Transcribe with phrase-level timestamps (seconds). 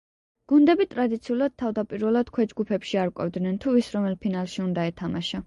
[0.51, 5.37] გუნდები ტრადიციულად, თავდაპირველად ქვეჯგუფებში არკვევდნენ თუ ვის რომელ ფინალში უნდა ეთამაშა.